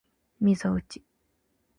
[0.39, 1.03] 肘うち